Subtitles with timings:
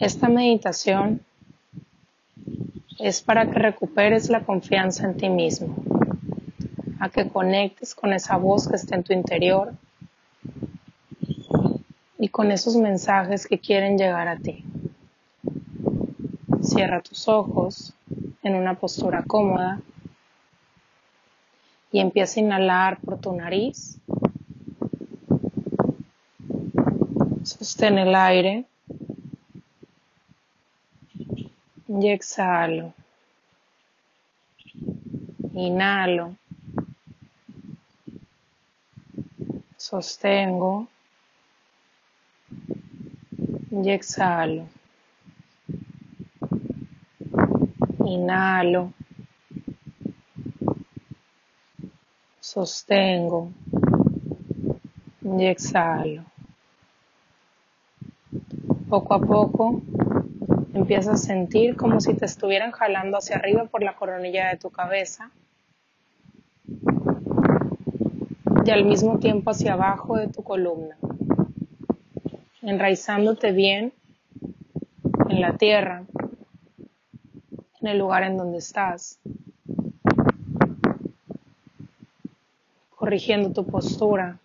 [0.00, 1.22] Esta meditación
[3.00, 5.74] es para que recuperes la confianza en ti mismo,
[7.00, 9.72] a que conectes con esa voz que está en tu interior
[12.16, 14.64] y con esos mensajes que quieren llegar a ti.
[16.62, 17.92] Cierra tus ojos
[18.44, 19.80] en una postura cómoda
[21.90, 23.98] y empieza a inhalar por tu nariz.
[27.42, 28.64] Sostén el aire
[31.88, 32.92] y exhalo.
[35.54, 36.36] Inhalo.
[39.76, 40.86] Sostengo
[43.70, 44.68] y exhalo.
[48.04, 48.92] Inhalo.
[52.40, 53.50] Sostengo
[55.22, 56.24] y exhalo.
[58.88, 59.82] Poco a poco
[60.78, 64.70] empiezas a sentir como si te estuvieran jalando hacia arriba por la coronilla de tu
[64.70, 65.30] cabeza.
[68.64, 70.96] Y al mismo tiempo hacia abajo de tu columna,
[72.62, 73.92] enraizándote bien
[75.28, 76.04] en la tierra,
[77.80, 79.18] en el lugar en donde estás,
[82.94, 84.38] corrigiendo tu postura.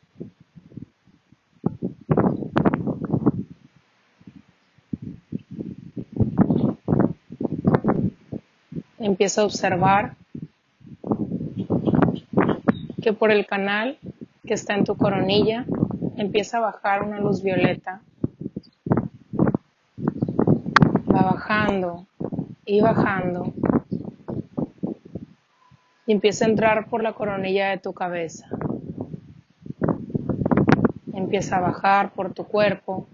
[9.03, 10.15] Empieza a observar
[13.01, 13.97] que por el canal
[14.47, 15.65] que está en tu coronilla
[16.15, 17.99] empieza a bajar una luz violeta.
[21.13, 22.05] Va bajando
[22.65, 23.51] y bajando
[26.07, 28.47] y empieza a entrar por la coronilla de tu cabeza.
[31.13, 33.05] Empieza a bajar por tu cuerpo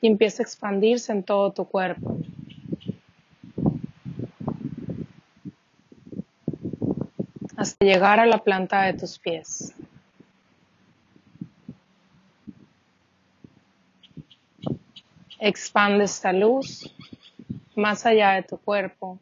[0.00, 2.18] y empieza a expandirse en todo tu cuerpo.
[7.80, 9.74] Llegar a la planta de tus pies.
[15.38, 16.94] Expande esta luz
[17.74, 19.18] más allá de tu cuerpo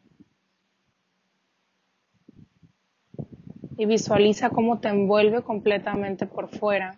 [3.77, 6.97] y visualiza cómo te envuelve completamente por fuera,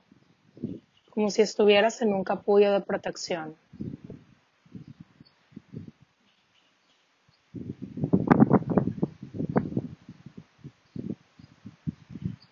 [1.10, 3.56] como si estuvieras en un capullo de protección.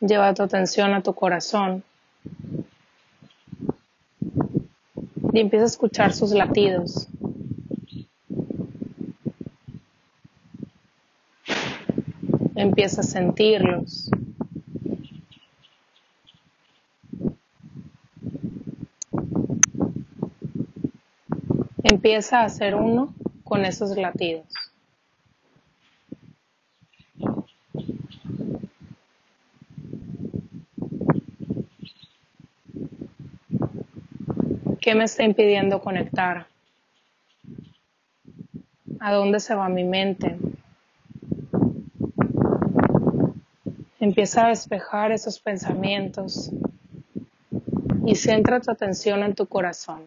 [0.05, 1.81] Lleva tu atención a tu corazón
[5.31, 7.07] y empieza a escuchar sus latidos.
[12.53, 14.11] Empieza a sentirlos.
[21.81, 23.13] Empieza a hacer uno
[23.45, 24.72] con esos latidos.
[34.83, 36.45] ¿Qué me está impidiendo conectar?
[38.99, 40.37] ¿A dónde se va mi mente?
[44.01, 46.51] Empieza a despejar esos pensamientos
[48.05, 50.01] y centra tu atención en tu corazón.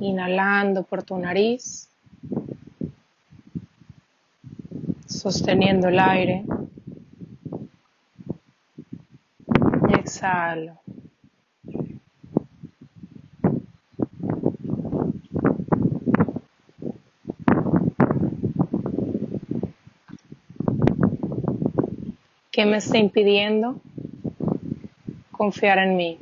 [0.00, 1.90] Inhalando por tu nariz,
[5.04, 6.46] sosteniendo el aire.
[9.90, 10.85] Exhalo.
[22.56, 23.82] ¿Qué me está impidiendo
[25.30, 26.18] confiar en mí?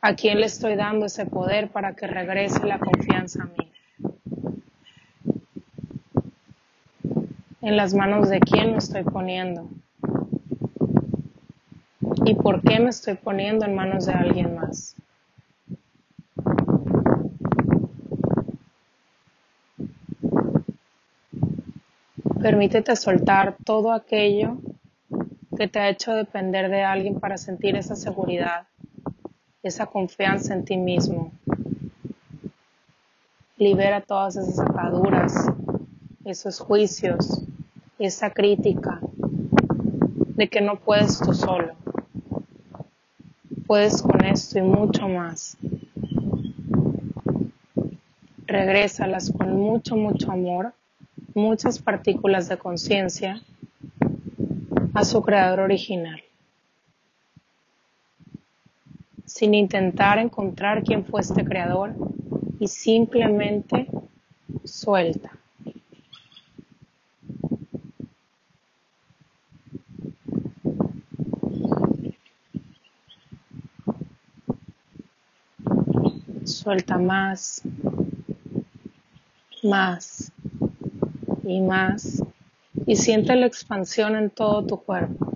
[0.00, 3.72] ¿A quién le estoy dando ese poder para que regrese la confianza a mí?
[7.60, 9.68] ¿En las manos de quién me estoy poniendo?
[12.24, 14.94] ¿Y por qué me estoy poniendo en manos de alguien más?
[22.40, 24.58] Permítete soltar todo aquello
[25.56, 28.66] que te ha hecho depender de alguien para sentir esa seguridad,
[29.62, 31.32] esa confianza en ti mismo.
[33.56, 35.50] Libera todas esas ataduras,
[36.26, 37.42] esos juicios,
[37.98, 39.00] esa crítica
[40.36, 41.74] de que no puedes tú solo.
[43.66, 45.56] Puedes con esto y mucho más.
[48.46, 50.74] Regrésalas con mucho, mucho amor
[51.36, 53.42] muchas partículas de conciencia
[54.94, 56.22] a su creador original.
[59.26, 61.94] sin intentar encontrar quién fue este creador
[62.58, 63.86] y simplemente
[64.64, 65.30] suelta.
[76.44, 77.60] Suelta más,
[79.62, 80.32] más
[81.46, 82.22] y más
[82.86, 85.26] y siente la expansión en todo tu cuerpo.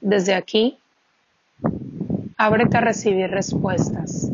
[0.00, 0.78] Desde aquí,
[2.36, 4.30] ábrete a recibir respuestas.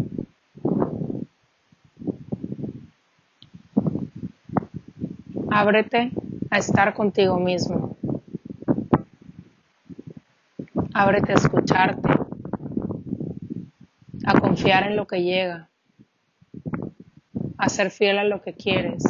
[5.51, 6.11] Ábrete
[6.51, 7.97] a estar contigo mismo.
[10.93, 12.20] Ábrete a escucharte,
[14.31, 15.69] a confiar en lo que llega,
[17.59, 19.03] a ser fiel a lo que quieres,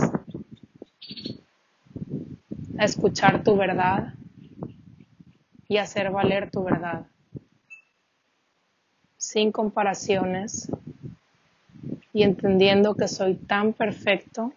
[2.79, 4.15] a escuchar tu verdad
[5.69, 7.07] y hacer valer tu verdad,
[9.19, 10.73] sin comparaciones
[12.15, 14.55] y entendiendo que soy tan perfecto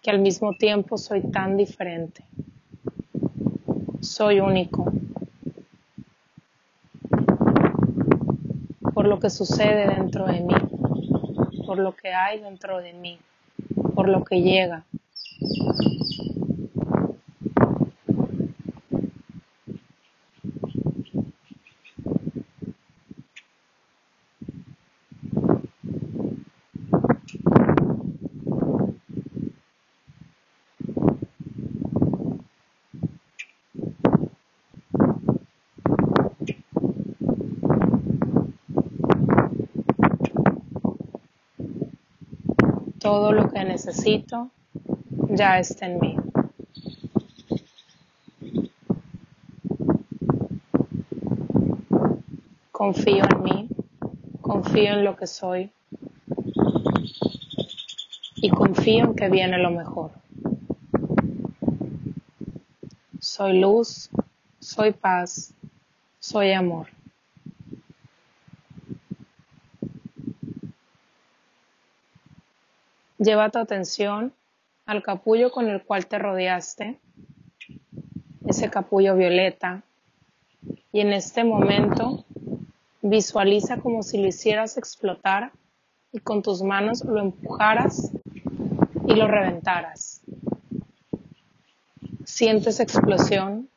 [0.00, 2.24] que al mismo tiempo soy tan diferente.
[4.00, 4.90] Soy único.
[8.94, 10.54] Por lo que sucede dentro de mí,
[11.66, 13.18] por lo que hay dentro de mí,
[13.94, 14.82] por lo que llega.
[43.00, 44.50] Todo lo que necesito
[45.30, 46.16] ya está en mí.
[52.70, 53.68] Confío en mí,
[54.42, 55.70] confío en lo que soy
[58.36, 60.10] y confío en que viene lo mejor.
[63.18, 64.10] Soy luz,
[64.58, 65.54] soy paz,
[66.18, 66.99] soy amor.
[73.20, 74.32] Lleva tu atención
[74.86, 76.98] al capullo con el cual te rodeaste,
[78.46, 79.82] ese capullo violeta,
[80.90, 82.24] y en este momento
[83.02, 85.52] visualiza como si lo hicieras explotar
[86.12, 88.10] y con tus manos lo empujaras
[89.06, 90.22] y lo reventaras.
[92.24, 93.68] Sientes explosión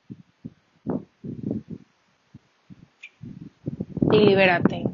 [4.10, 4.86] y libérate.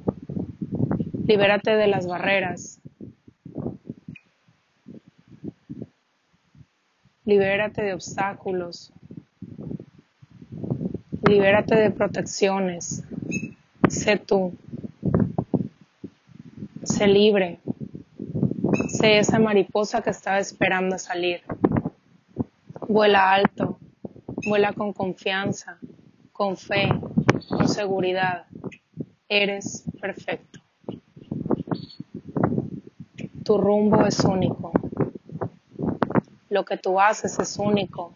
[1.28, 2.79] Libérate de las barreras,
[7.30, 8.92] libérate de obstáculos,
[11.28, 13.04] libérate de protecciones,
[13.88, 14.58] sé tú,
[16.82, 17.60] sé libre,
[18.88, 21.44] sé esa mariposa que estaba esperando salir,
[22.88, 23.78] vuela alto,
[24.48, 25.78] vuela con confianza,
[26.32, 26.90] con fe,
[27.48, 28.48] con seguridad,
[29.28, 30.62] eres perfecto.
[33.44, 34.79] Tu rumbo es único.
[36.50, 38.16] Lo que tú haces es único.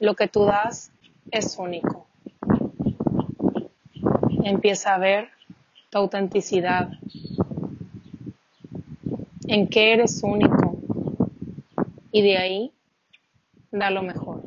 [0.00, 0.90] Lo que tú das
[1.30, 2.06] es único.
[4.42, 5.28] Empieza a ver
[5.90, 6.90] tu autenticidad.
[9.46, 10.76] En qué eres único.
[12.10, 12.72] Y de ahí
[13.70, 14.42] da lo mejor.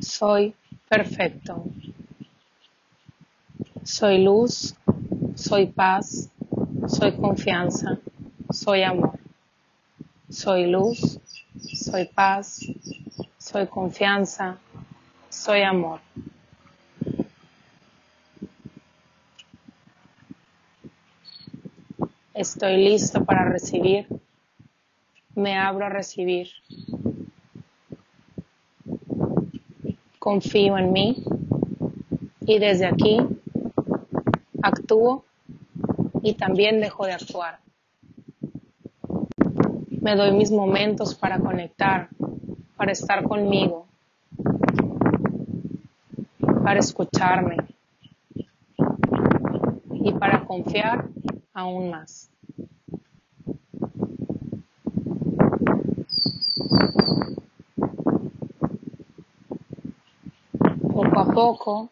[0.00, 0.54] Soy
[0.88, 1.64] perfecto.
[3.82, 4.74] Soy luz
[5.40, 6.30] soy paz,
[6.86, 7.98] soy confianza,
[8.52, 9.18] soy amor.
[10.28, 11.18] Soy luz,
[11.74, 12.60] soy paz,
[13.38, 14.58] soy confianza,
[15.30, 16.00] soy amor.
[22.34, 24.06] Estoy listo para recibir.
[25.34, 26.48] Me abro a recibir.
[30.18, 31.24] Confío en mí
[32.42, 33.18] y desde aquí
[34.62, 35.24] actúo
[36.22, 37.60] y también dejo de actuar.
[39.88, 42.08] Me doy mis momentos para conectar,
[42.76, 43.86] para estar conmigo,
[46.64, 47.56] para escucharme
[49.92, 51.06] y para confiar
[51.52, 52.30] aún más.
[60.92, 61.90] Poco a poco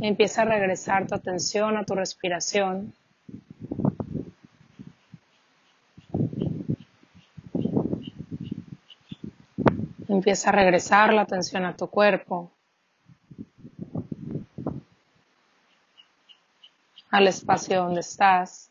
[0.00, 2.94] empieza a regresar tu atención a tu respiración
[10.16, 12.50] Empieza a regresar la atención a tu cuerpo,
[17.10, 18.70] al espacio donde estás.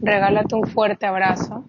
[0.00, 1.66] Regálate un fuerte abrazo.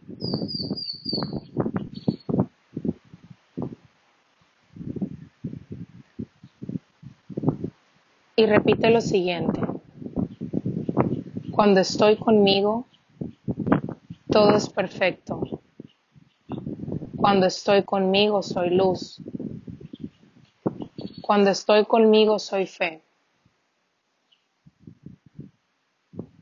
[8.38, 9.67] Y repite lo siguiente.
[11.58, 12.86] Cuando estoy conmigo,
[14.30, 15.42] todo es perfecto.
[17.16, 19.20] Cuando estoy conmigo, soy luz.
[21.24, 23.02] Cuando estoy conmigo, soy fe.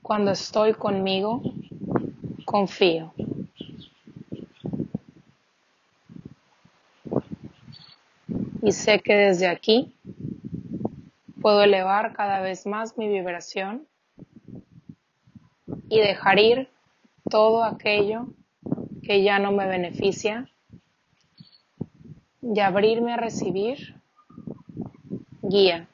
[0.02, 1.42] Cuando estoy conmigo,
[2.44, 3.14] confío.
[8.62, 9.96] Y sé que desde aquí
[11.42, 13.88] puedo elevar cada vez más mi vibración
[15.90, 16.70] y dejar ir
[17.30, 18.28] todo aquello
[19.04, 20.50] que ya no me beneficia
[22.42, 23.96] y abrirme a recibir
[25.42, 25.88] guía,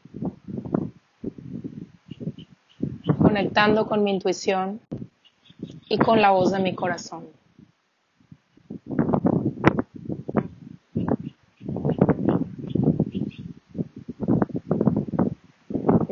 [3.18, 4.80] conectando con mi intuición
[5.90, 7.28] y con la voz de mi corazón.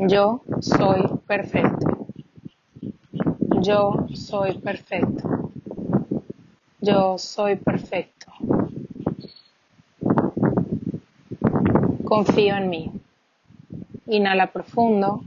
[0.08, 1.89] Yo soy perfecto.
[3.62, 5.52] Yo soy perfecto.
[6.80, 8.32] Yo soy perfecto.
[12.06, 12.92] Confío en mí.
[14.08, 15.24] Inhala profundo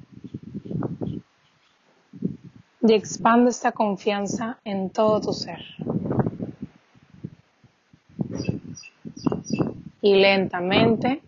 [2.80, 5.62] y expande esta confianza en todo tu ser.
[10.00, 11.22] Y lentamente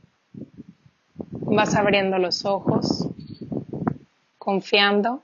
[1.31, 3.09] vas abriendo los ojos,
[4.39, 5.23] confiando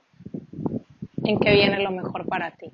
[1.23, 2.69] en que viene lo mejor para ti.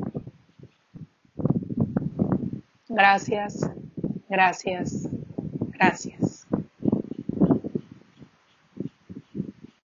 [2.90, 3.70] Gracias,
[4.30, 5.10] gracias,
[5.74, 6.17] gracias.